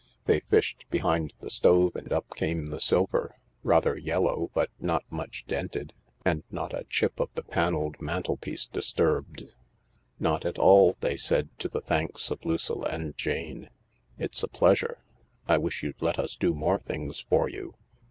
[0.25, 5.45] They fished behind the stove, and up came the silver— rather yellow, but not much
[5.45, 5.93] dented—
[6.25, 9.43] and not a chip of the panelled mantel piece disturbed.
[10.19, 13.69] "Not at all," they said to the thanks of Lucilla and Jane."
[14.17, 15.03] It's a pleasure.
[15.47, 17.75] I wish you 'diet us do more things for you.